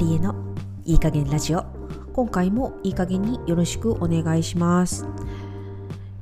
[0.00, 0.34] リエの
[0.86, 1.62] いい加減ラジオ。
[2.14, 5.06] 今回もいい加減によろしくお願いします。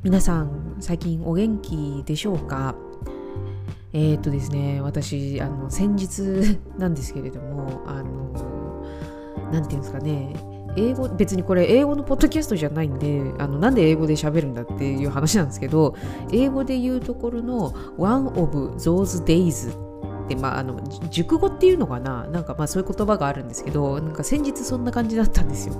[0.02, 2.74] 皆さん最近お元気でしょうか？
[3.92, 8.84] えー、っとですね私あの先日なんですけれどもあの
[9.52, 10.34] 何て言うんですかね。
[10.76, 15.94] 英語別にこれ英語のポッドキャストじゃないんであのなんで英語で喋るんだっていう話なんですけど
[16.32, 19.87] 英語で言うところの One of those days っ、
[20.36, 22.26] まあ、あの熟語っていうのかな？
[22.26, 25.74] なんかまあそういう言葉があるんですけどなんか先日そんな感じだったんですよ。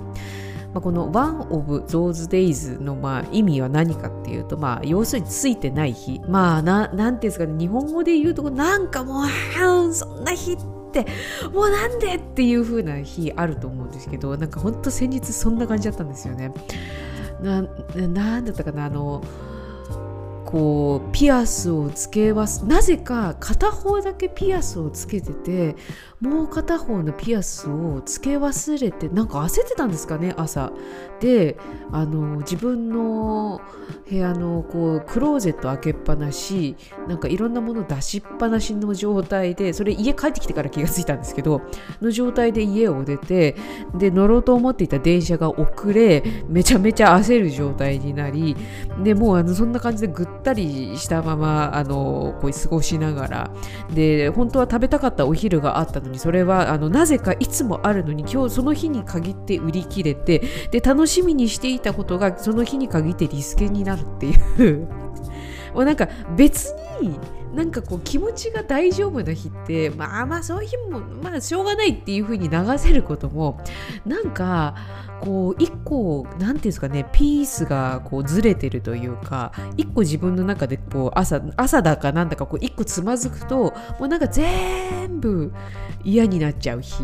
[0.73, 7.57] まあ、この One of those days のまあ意味は何かっていうと、まあ、要するについてない日まあななんていうんですかね？
[7.57, 10.57] 日本語で言うとなんかもうそんな日っ
[10.91, 11.07] て
[11.53, 16.53] もうなんでっていう風な日あると思うんですけどなんかほんと先日そんな感じだったんですよね。
[17.41, 17.61] な
[18.07, 18.85] なんだったかな？
[18.85, 19.23] あの
[20.49, 25.75] こうピアスをつけますなぜか片方だけピアスをつけてて
[26.21, 30.73] もう片方のピアスをつけ忘れてなんか焦ってたんですかね朝。
[31.21, 31.57] で
[31.91, 33.61] あの自分の
[34.09, 36.75] 部屋のこうクローゼット開けっぱなし
[37.07, 41.61] なんかいろんなもの出しっぱなしの状態でそれ家帰ってきてから気がついたんですけど
[42.01, 43.55] の状態で家を出て
[43.95, 48.55] で乗ろうと思っていた電車が遅れめちゃめちゃ焦る状態になり
[49.03, 53.51] でもうあのそんな感じでぐったりしたままあのこう過ごしながら
[53.93, 64.87] で本当は食べたかったお昼があったのにそれはあのなぜかいつもあるのに今日その日に限って売り切れてで楽しみにしていたことがその日に限ってリスケになるっていう。
[65.73, 67.19] もうなんか別に
[67.53, 73.59] なんかこう気持ちが大丈夫な日ってまあまあそういう日もまあしょうがないっていう風に流せることも
[74.05, 74.75] なんか
[75.21, 85.51] こう一個何て言うんですかねピースがこうずれてるというか一個自分の中でこう朝朝だかなんだかこう一個つまずくともうなんか全部
[86.03, 87.03] 嫌になっちゃう日。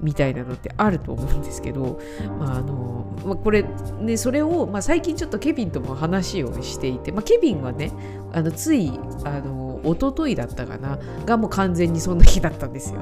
[0.00, 2.00] みたいなのってあると思うんですけど、
[2.38, 3.64] まああのまあ、これ
[4.00, 7.92] ねそれを、まあ、最近ちょっとケビンとも話をしていて、まあ、ケビンはね
[8.32, 8.92] あのつい
[9.24, 13.00] あの一昨日だったかながもう完全にそんな日だったんですよ。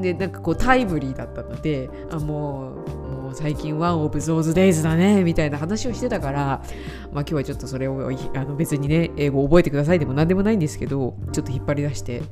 [0.00, 6.62] でなんかこうタイムリーだったのであもうもう最近ワンオブゾーズデイズだねみたいな話をしてたから、
[7.12, 12.22] まあ、今日はちょっとそれをあの別にね英語覚えてくださいでも何でもないんですけどちょっと引っ張り出して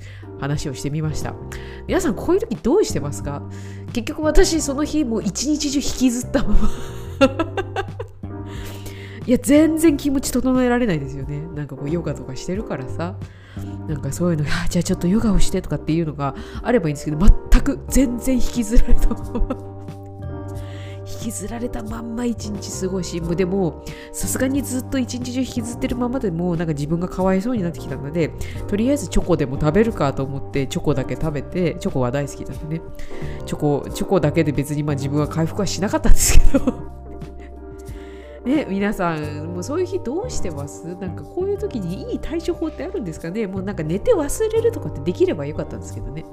[0.40, 1.34] 話をしてみました。
[1.86, 3.42] 皆さんこういう時どうしてますか？
[3.92, 6.58] 結局私その日もう一日中引きずったまま。
[9.26, 11.42] いや全然気持ち整えられないですよね。
[11.54, 13.16] なんかこうヨガとかしてるからさ。
[13.88, 19.67] なんかそういうのがじゃあちょっとヨガをしてとかっていうのがあればいいんですけど全く全然引きずられたまま。
[21.10, 23.82] 引きずられたまんま一日過ごしもでも
[24.12, 28.30] さすがにずっと一日中引きずってるままでもなんか自分がかわいそうになってきたので
[28.66, 32.82] とりあえずチョコでも食べるかと思ってチョコだけ食べてチョコは大好きなんでね。
[33.46, 36.72] チョコチョコだけで別にまあ自分は回復はしなかったんですけど。
[38.44, 40.86] ね、皆さん、もうそういう日どうしてます？
[41.00, 43.46] なんかこういう時にいい対処法ってあるんですかね？
[43.46, 46.24] もうなんか寝て忘れるとかってできればよかったんですけどね。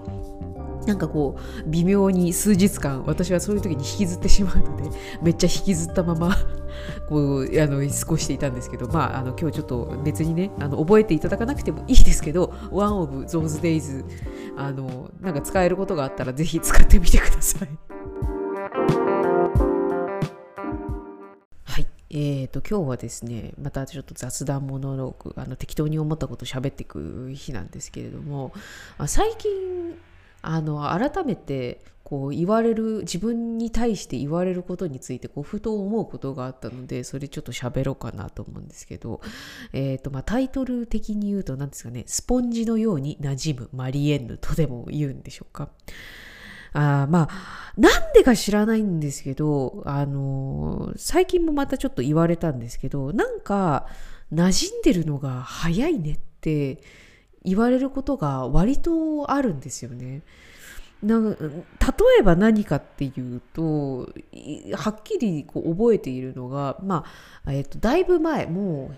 [0.86, 4.90] なんかこう微妙に数日間私はそういう時に引きずってしまうので
[5.22, 6.36] めっちゃ引きずったまま
[7.10, 14.04] こうあの過ごしていたんですけどまああの今日ちょっと別にねあの覚えていただかなくてもいいですけど One of those days
[14.58, 17.70] あのなんか使えることがあったらぜひ使ってみてください。
[21.64, 28.54] はいえーと、今日はですねまたちょっと雑談モノローグあの適当に思ったことを喋っていく日なんですけれども
[29.08, 29.52] 最近
[30.48, 39.22] あの改めてこう言われる自分に対して言われることについてこうふと思うことがあったのでそれちょっと喋ろうかなと思うんですけど、
[39.74, 45.70] えーとまあ、タイトル的に言うと何ですかねスポンジのように馴染むマリエンヌとでも言うんでしょうか。
[46.74, 53.88] あまあなんでか知らないんですけど、あのー、最近もまたちょっと言われたんですけどなんか
[54.34, 56.82] 馴染んでるのが早いねって
[57.46, 60.24] 言われることが割とあるんですよね。
[61.04, 61.36] な例
[62.20, 64.10] えば何かっていうと
[64.76, 67.04] はっきりこう覚えているのが、ま
[67.46, 68.92] あえー、とだいぶ前も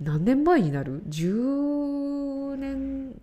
[0.00, 3.20] う何年前になる？10年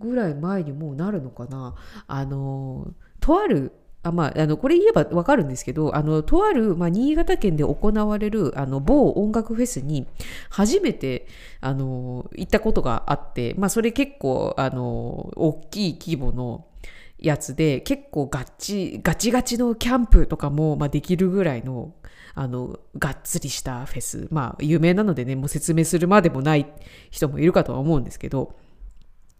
[0.00, 1.74] ぐらい前にもうなるのかな
[2.06, 2.88] あの
[3.20, 3.72] とある
[4.06, 10.06] あまあ、あのこれ言えば分かるんですけどあのとある、まあ、新潟県で行われるあの某音楽フェスに
[10.50, 11.26] 初めて
[11.60, 16.66] あの行ったことがあって、まあ、それ結構あの大きい規模の
[17.18, 21.94] やつで結構ガチガチガチのキャンプとかも、まあ、できるぐらいの
[22.38, 24.28] あのがっつりしたフェス。
[24.30, 26.66] まあ有名なのでねもう説明するまでもない
[27.10, 28.54] 人もいるかとは思うんですけど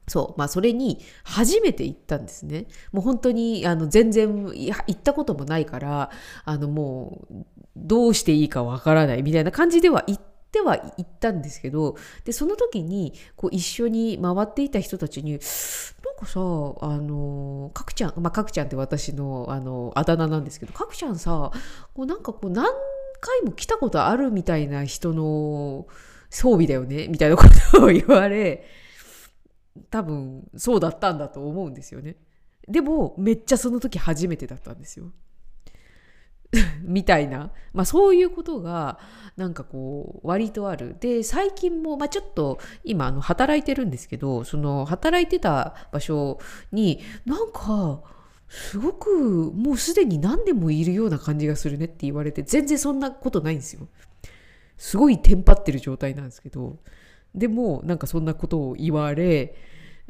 [0.08, 2.66] そう、まあそれに初めて行ったんですね。
[2.92, 6.10] もう本当にあの全然行ったこともないから、
[6.44, 7.44] あのもう
[7.76, 10.22] どうしていいかわからないみたいな感じでは行っ
[10.52, 21.50] ては行ったんですけど、で、その時にこう一緒に回っていた人たちに、なんかさ、あの、かくちゃん、まあかくちゃんって私のあのあだ名なんですけど、かくちゃんさ、
[21.94, 22.64] こうなんかこう何
[23.20, 25.86] 回も来たことあるみたいな人の
[26.30, 28.64] 装備だよねみたいなことを言われ、
[29.90, 32.16] 多分そうだったんだと思うんですよね。
[32.68, 35.12] でもめっちゃその時初めてだったんですよ。
[36.82, 38.98] みたいな、まあ、そういうことが
[39.36, 46.38] なんかこう割とあるで最近も、まあ、ちょっと今あの働いてるんですけどその働いてた場所
[46.72, 48.00] になんか
[48.48, 53.88] すごくもうすでに何年もいるような感じがするねって言われて全然そんなことないんですよ。
[54.76, 56.78] すごいテンパってる状態なんですけど
[57.36, 59.54] でもなんかそんなことを言われ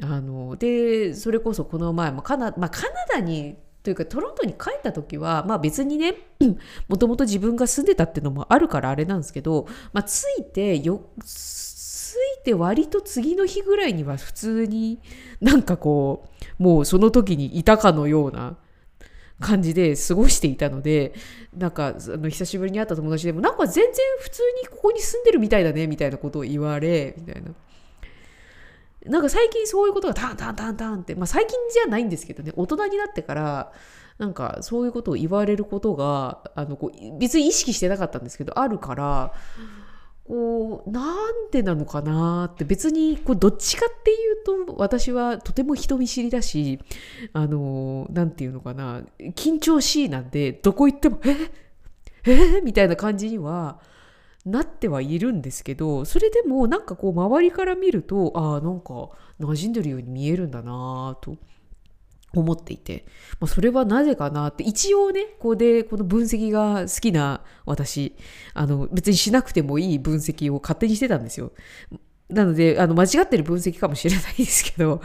[0.00, 6.14] あのでそれこそこの前もカナ,、まあ、カナダにというかトロントに帰った時は、まあ、別にね
[6.88, 15.00] もともと自分が住んでたっていうのもあるからあれなんですけど、まあ、ついてよついて割と次の日ぐらいには普通に
[15.40, 16.26] なんかこ
[16.58, 18.56] うもうその時にいたかのような
[19.40, 21.14] 感じで過ごしていたので
[21.56, 27.50] なんかあの久しぶりに会った友達でもなんか全然普通にここに住んでるみたいだねみたいなことを言われみたいな。
[29.04, 33.72] なんか最近そういうことがタンタンタンタンって、まあ、最近じゃないんですけどね大人になってから
[34.18, 39.32] なんかそういうことを言われることがあのこう別に意識してなかったんですけどあるから
[40.26, 44.14] こうなんでなのかなって別にこうどっちかってい
[44.64, 46.80] うと私はとても人見知りだし
[47.32, 49.02] あのなんていうのかな
[49.34, 52.56] 緊張しいなんでどこ行っても「え？
[52.56, 52.60] え？
[52.60, 53.80] みたいな感じには
[54.44, 61.36] なってはいるんですけどそれでもなんかこう周りから見るとああなんか馴染んでるように見えるんだなと。
[62.34, 63.06] 思っていて、
[63.40, 68.14] まあ、それはなぜかなって一応ねここでこの分析が好きな私
[68.54, 71.52] あの別にしなくてもいい分析を勝手にしてたんですよ。
[72.28, 75.00] なのであの間違ってる分析かもしれないですけど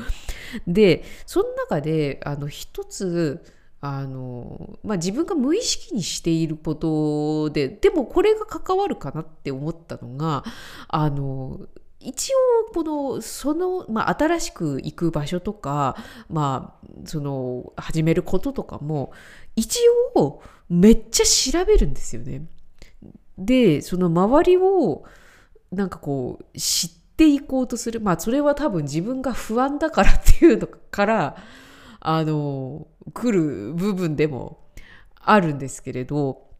[0.66, 3.44] でその中であの一つ
[3.84, 10.44] あのまあ、自分が無意識にしていることででもこれが関わるかなって思ったのが
[10.88, 11.62] あの
[12.04, 12.32] 一
[12.70, 15.96] 応このその、まあ、新しく行く場所とか、
[16.30, 19.12] まあ、その始めることとかも
[19.56, 19.80] 一
[20.16, 22.44] 応めっちゃ調べるんですよね。
[23.38, 25.04] でその周りを
[25.72, 31.38] なんかこう知っていこうとするまあそれは多分自分が不安だからっていうのから
[32.00, 34.60] あの来る部分でも
[35.16, 36.51] あるんですけれど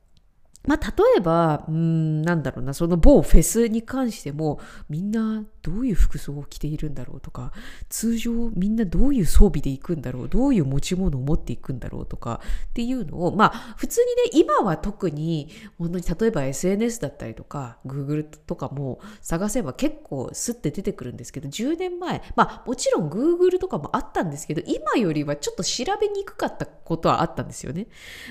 [0.64, 4.60] まあ、例えば、うん、なんだろうな、その某フェスに関しても、
[4.90, 7.52] みんなどういう服装を着ているんだろうとか、
[7.90, 14.02] 通常みんなどういう装備で行くんだろう、どういう持ち物を持っていくんだろうとかっていうのを、まあ、普通
[14.34, 15.50] にね、今は特に、
[15.80, 27.88] 本当に例えば SNS だったりとか、Google とかも探せば結構スッて出てくるんですけど、10年前、まあ、もちろん Google とかもあったんですけど、今よりはちょっと調べにくかったことはあったんですよね。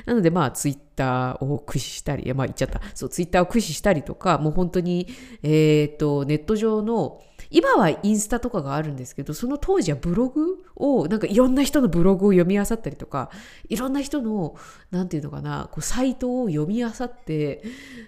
[0.07, 5.09] なので、まあ、Twitter ターを駆使したり、まあ言っちゃった、そう、ツイッターを駆使したりとか、もう本当に、
[5.43, 13.31] えっ、ー、と、ネット上の、今はインスタとかがあるんですけど、その当時はブログを、なんかいろんな人のブログを読み漁ったりとか、
[13.69, 14.57] いろんな人の、
[14.91, 16.93] なんていうのかな、こうサイトを読み漁っ
[17.25, 17.63] て、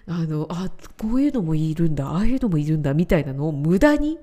[0.06, 4.18] あの、あ、こういうのもいるんだ、ああいうのもいるんだ、みたいなのを無駄に、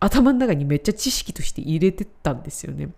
[0.00, 2.88] 頭の中にめっちゃ知識として入れてたんですよね。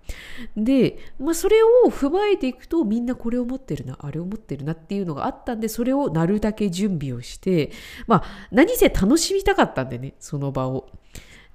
[0.57, 7.73] で、まあ、それを踏まえていくとみんなこれを持ってるなあれを持ってるなっていうのがあったんでそれをなるだけ準備をして
[8.07, 10.89] まあ何せ楽しみたかったんでねその場を。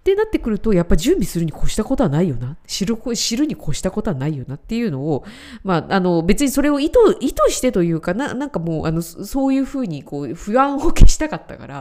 [0.07, 2.55] ってなってくると、やっぱ準備するに越したことはないよな。
[2.65, 5.25] 知る、知るに越したことはないよなっていうのを、
[5.63, 11.75] まあ、あの、別にそれを意図、意図してというかな、なんかもう、あの、そういうふうに、こう、不安を消したかったから、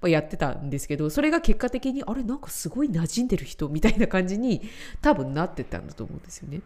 [0.00, 4.62] まあ、やってたんですけど、それが結果的に、あれ、なんかすごい馴染んでる人みたいな感じに
[5.00, 6.62] 多分なってたんだと思うんですよね。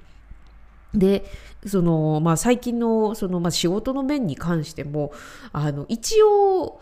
[0.95, 1.25] で
[1.67, 5.13] その、まあ、最近のその、まあ、仕事の面に関しても
[5.53, 6.81] あの一応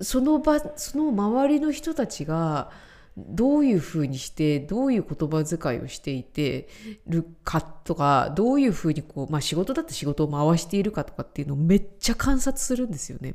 [0.00, 2.70] その場その周りの人たちが
[3.16, 6.68] どういうふうにしてどういう言葉遣いをしていて
[7.06, 13.34] るかとかどういうふうにこう、まあ、仕事だって仕事を回しているかとかっていうのをめっちゃ観察するんですよね。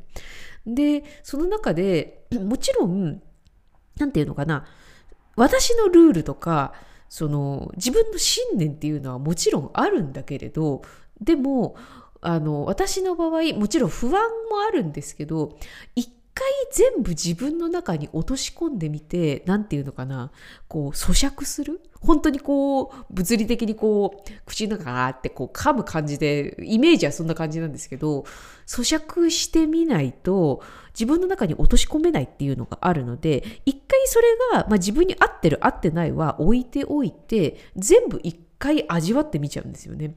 [0.66, 3.22] でその中で もちろん
[3.98, 4.66] 何て言うのかな
[5.36, 6.74] 私のルールとか
[7.10, 10.82] その自分の信念っていうのはもちろんあるんだけれど
[11.22, 11.76] でも
[12.22, 14.14] あの私の場合もちろん不安
[14.50, 15.58] もあるんですけど
[15.96, 20.32] 一回全部自分の中に落とし込んでみて何て言うのかな。
[20.68, 21.82] こう咀嚼する？
[22.02, 28.26] 本当にこう物理的にこう口の中がってこう噛む感じでイメージはそんな感じなんですけど
[28.68, 30.62] 咀嚼してみないと
[30.94, 40.16] 自分の中に落とし込めないっていうのがあるので一回それが、まあ、自分に合ってる合ってないは置いておいて全部一回味わってみちゃうんですよね。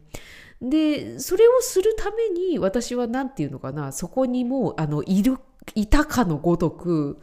[0.61, 3.93] でそれをするために私は何て言うのかな。
[3.93, 5.39] そこにもあのいる
[5.75, 7.19] いたかのごとく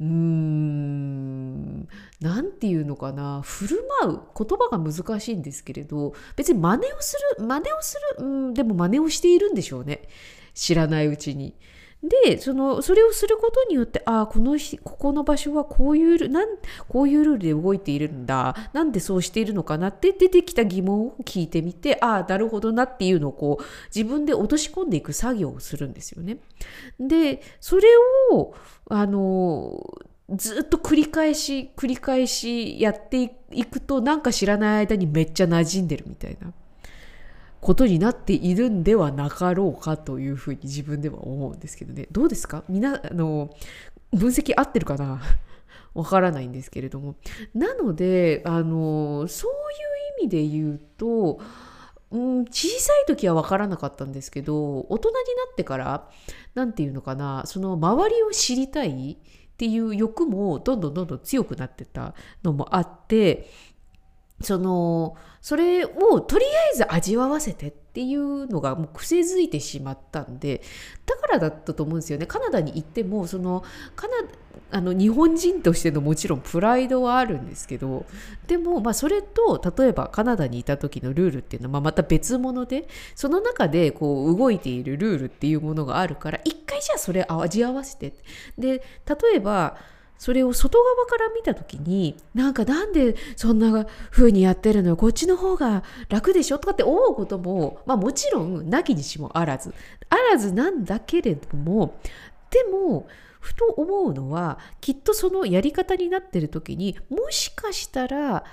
[0.00, 1.88] うーん
[2.20, 10.02] 何て言うのかな振る舞う言葉が難しいんですけれど別に真似をする真似をするうんでも真似をしているんでしょうね
[10.54, 11.54] 知らないうちに。
[12.02, 16.48] でそのそれをすることによってああこのここの場所はこういうなん
[16.88, 23.64] こういうルールで動いているんだなんでそうしているのかなって出てきた疑問を聞いてみてああなるほどなっていうのをこう
[23.94, 26.38] 自分で落とし込んでいく作業をするんですよね。
[27.00, 27.88] でそれ
[28.30, 28.54] を
[28.90, 29.98] あの
[30.36, 36.52] ずっと繰り返し繰り返しやっていくとなんか知らない間にめっちゃ馴染んでるみたいな。
[37.60, 42.06] ことになっているんではなかろうかというふうに自分では思うんですけどね。
[42.12, 42.64] どうですか？
[42.68, 43.50] みなあの
[44.12, 45.20] 分析合ってるかな？
[45.94, 47.16] わからないんですけれども。
[47.54, 49.54] なのであのそうい
[50.20, 51.40] う意味で言うと、
[52.10, 55.20] うん、小さい時は分からなかったんですけど大人にな
[55.52, 56.08] ってから
[56.54, 63.50] 何て言うのかなその周りを知りたいっていう欲もどんどんどんどん強くなってたのもあって
[64.40, 70.62] そのそれをとりあえず味わわせてっていうのがもう癖づいてしまったんで
[71.06, 72.26] だからだったと思うんですよね。
[72.26, 73.64] カナダに行ってもその
[73.96, 74.14] カナ
[74.70, 78.04] あの日本人としてのもちろんプライドはあるんですけど
[78.46, 88.12] でもまあそれと例えばカナダにいた時のルールっていうのはまた別物でその中でこう動いているルールっていうものがあるから一回じゃあそれ味合わせて。
[88.58, 89.76] で例えば
[90.18, 99.72] それを外側から見た時になんかなんでそんな風にやってるのよこっちの方が楽でしょとかって思うことも、まあ、もちろんなきにしもあらず。
[100.10, 102.00] あらずなんだけれども
[102.50, 103.06] でも
[103.40, 108.44] ふと思うのはきっとそのやり方になってる時にもしかしたら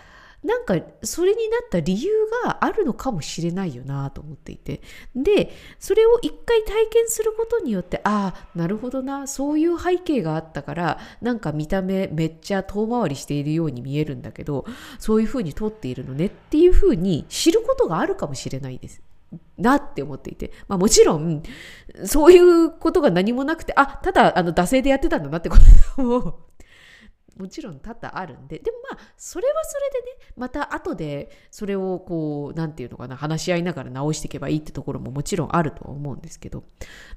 [0.44, 2.12] なんかそれになった理由
[2.44, 4.82] があるのかもしれないよなと思っていて
[5.15, 14.65] でそれを一回体験することによってああなるほどなそういう背景があったからなんか見た目めっちゃ遠回りしているように見えるんだけど
[15.00, 19.01] そういうふうに撮っているのねっていうふうに知ることがあるかもしれないです。
[19.58, 21.42] なって思っていて、まあ、もちろん
[22.06, 25.58] そういうことが何もなくてあただあの惰性でやってたんだなってこ
[25.96, 26.39] とも
[27.38, 36.63] もちろん多々あるんででもまあそれはそれでねまた後でそれをこう何て言うのかな話し合いながら直していけばいいってところももちろんあるとは思うんですけど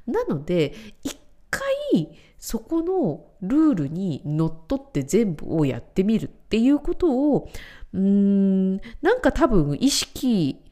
[0.06, 1.18] なので一
[1.50, 1.62] 回
[2.38, 7.48] そこのルールにのっとって全部をやってみるっていうことを
[7.92, 10.62] うーんなんか多分意識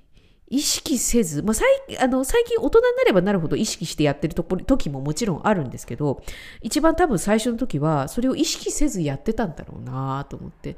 [0.48, 1.66] 意識せず、まあ、最
[2.00, 6.22] あの最近大人になればなるほど意識してやってるとこ時ももちろんあるんですけど
[6.62, 10.76] 一番多分最初の時はそれを意識せずやってたんだろうなと思って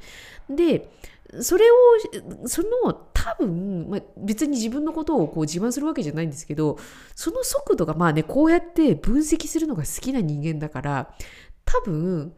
[0.48, 0.90] で
[1.40, 1.75] それを
[2.46, 6.78] その多分、まあ、別に自分のことをこう自慢するわけじゃないんですけど
[7.14, 11.14] その速度がまあねこうやって分析するのが好きな人間だから
[11.66, 12.32] 多分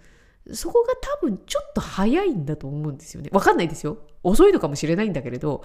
[0.53, 3.29] そこが多分ちょっと早いんだと思うんですよね。
[3.33, 3.99] わかんないですよ。
[4.25, 5.63] 遅いのかもしれないんだけれど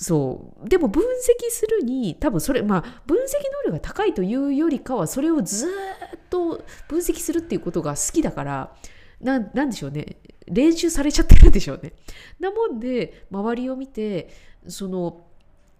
[0.00, 3.20] そうでも分析するに多分それまあ分析
[3.66, 8.74] 能力が高いというよりかはそれをずっと分析するっていうことが好きだから
[9.20, 10.16] ななんでしょうね
[10.46, 11.92] 練習されちゃってるんでしょうね。
[12.40, 14.30] なもんで周りを見て
[14.66, 15.26] その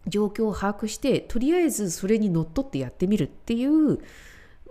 [0.06, 4.00] 状況を把握してとりあえずそれにのっとってやってみるっていう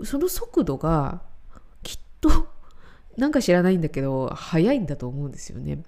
[0.03, 1.23] その速度が
[1.81, 2.29] きっと
[3.17, 5.79] なんか知らないんだけど速いんだと思うんですよね。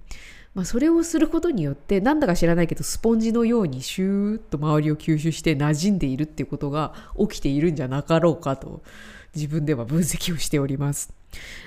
[0.54, 8.82] まあ、それをすることによってなんだか知らないけどスポンジのようにシューッと周りを吸収して馴染んでいるっていうことが起きているんじゃなかろうかと
[9.34, 11.21] 自分では分析をしております。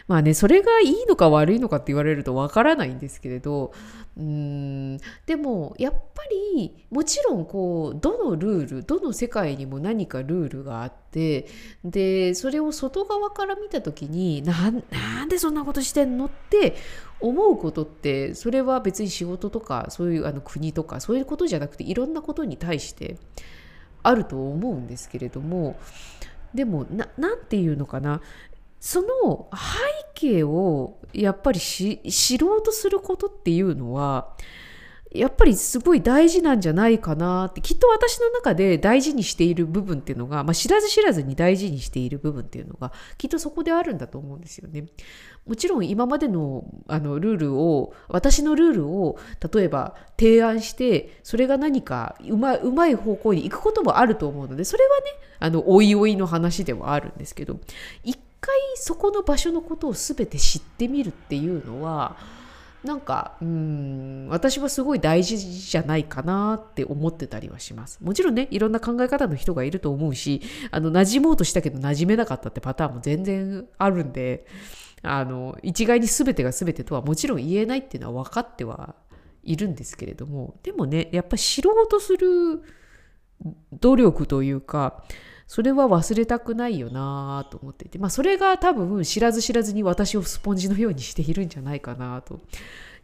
[0.08, 3.74] まあねそれがいいのか悪いのかって言われるとわからないんですけれど
[4.18, 6.24] うんでもやっぱ
[6.56, 11.48] りもちろんこうどのルールどの世界にも何かルールがあって
[11.84, 14.84] でそれを外側から見た時になん
[15.28, 16.76] でそんなことしてんのって
[17.20, 23.18] 思うことってそれは別に仕事とかそういうあの国とかそういうことじゃなくていろんなことに対して
[24.02, 25.78] あると思うんですけれども
[26.54, 28.22] でも何て言うのかな
[28.80, 34.36] その背景をやっぱり知ろうとすることっていうのは
[35.16, 44.86] やっぱりすごい大事なんじゃないかなってきっと私の中で大事にしている部分っていうのが、まあ、知らず知らずに大事にしている部分っていうのがきっとそこであるんだと思うんですよね。
[45.46, 49.18] もちろん今までのあのルールを私のルールを
[49.54, 55.04] 例えば提案してそれが何かうまうまい方向に行くこともあると思うのでそれはね
[55.40, 57.60] あのおいおいの話ではあるんですけど
[58.04, 62.16] 一回そこの場所のことを全て知ってみるっていうのは
[62.84, 67.98] なんかうん私はすごい大事じゃないかなって思ってたりはします。
[68.04, 74.46] もちろんねいろんな考え方の人がいると思うしあの馴染もうとしたけど馴染めなかったってパターンも全然あるんで
[75.02, 78.94] あの一概に全てが全てとはもちろん言えないっていうのは分かっては
[79.44, 82.62] いるんですけれどもでもねやっぱ知ろうとする
[83.74, 85.04] 努力というか
[85.48, 92.40] それは忘れたくないよなと思っていて、まあ、それが多分知らず知らずに私をスポンジのようにしているんじゃないかなと。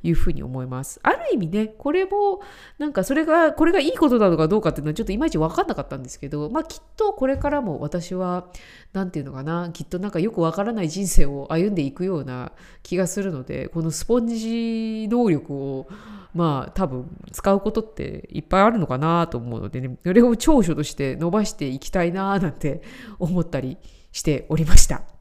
[0.04, 1.00] いうふうに思います。
[1.04, 2.42] ある意味ね、これも、
[2.78, 8.48] なんかそれが、これがいいことなのかどうかっていうのはちょっといまいち分かんなかったんですけど、まあきっとこれからも私は、
[8.94, 12.52] なんていうのかな、きっとなんかよくわからない人生を歩んでいくような
[12.84, 15.88] 気がするので、このスポンジ能力を、
[16.34, 22.82] まあ多分使うことっていっぱいあるのかなと思うのでね、それを長所として伸ばしていきたいななんて
[23.20, 23.78] 思ったり
[24.12, 25.21] しておりました。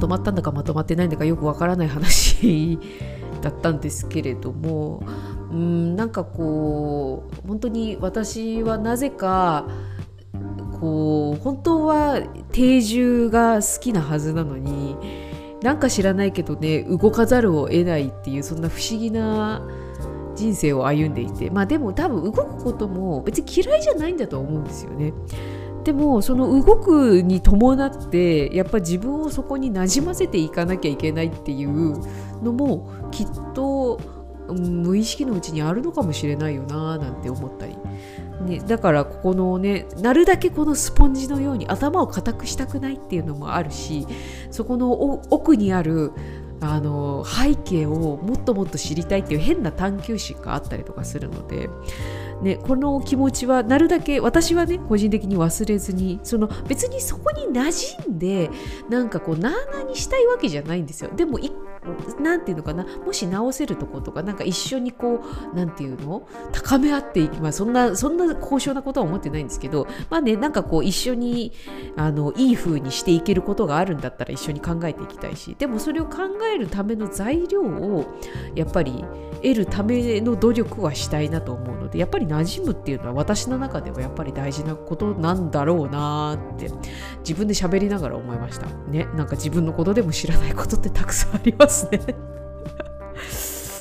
[0.00, 2.78] とまったんだかまとまってないんだかよくわからない話
[3.40, 5.02] だったんですけれども
[5.50, 9.68] うんなんかこう本当に私はなぜか
[10.80, 12.20] こう本当は
[12.52, 14.96] 定住が好きなはずなのに
[15.62, 19.62] なんか知らないけどね動かざるを得ないっていうそんな不思議な
[20.34, 25.12] 人生を歩んでいてまあでも多分動くことも別に嫌いじゃないんだと思うんですよね。
[25.84, 31.98] でもその動くに伴ってやっぱ自分をそこになじませていかなきゃいけないっていう
[32.42, 34.00] のもきっと、
[34.52, 37.76] 無意識のうちにあるのかもしれないよななんて思ったり、
[38.44, 44.06] ね、だからここのねなるだけこのスポンジのように頭を固くしたくないっていうのもあるし
[44.50, 44.92] そこの
[45.30, 46.12] 奥にある
[46.60, 51.70] あの背景をもっともっと知りたいっていう変な探求心があったりとかするので
[52.42, 58.50] ね、この気持ちはなるだけ私はね個人的に忘れずにその別にそこに馴染んで
[58.88, 61.10] なんかこうなあなあにしたいわけじゃないんですよ。
[61.14, 61.38] でも
[62.20, 62.84] 何て言うのかな？
[63.04, 66.26] もし直せるとことかなんか一緒にこう何て言うの？
[66.52, 71.52] 高め合っていきまあそんなそんな高尚なことは思ってないんですけどまあねなんかこう一緒に
[71.96, 76.18] あのいい風にしていけることがあるんだったら一緒に考えていきたいしでもそれを考
[76.54, 78.04] えるための材料を
[78.54, 79.04] やっぱり
[79.42, 86.70] 得るための努力はしたいなと思うのでやっぱり馴染むっていうのは私の中ではやっぱり大事なことなんだろうなって
[87.20, 88.66] 自分で喋りながら思いました。
[88.90, 91.69] ねなんか自分のことでも知らないことってたくさんあります。
[91.90, 92.00] ね。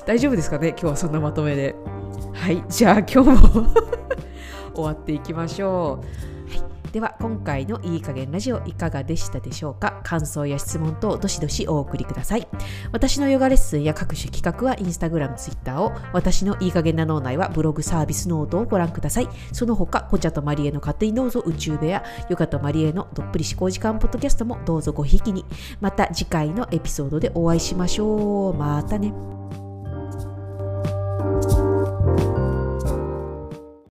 [0.06, 0.70] 大丈夫ですかね？
[0.70, 1.76] 今日はそんなまとめで。
[2.34, 2.64] はい。
[2.70, 3.68] じゃあ今日も
[4.74, 6.06] 終わっていきましょう。
[6.92, 10.02] では今回のいい加減ラジオいかがでしたでしょうか？
[10.04, 12.48] 感想や質問等どしどしお送りください。
[12.92, 19.30] 私のヨガレッスンや各種企画はインスタグラム、ツイッターを私のいい加減な脳内はブログサービスノートをご覧ください。
[19.52, 25.46] その他コチャとマリエの勝手にどうぞ宇宙部屋ヨガとマリエのどっぷり思考時間ポッドキャストもどうぞごひきに。
[25.82, 28.54] また次回のエピソードでお会いしましょう。
[28.56, 29.14] またね。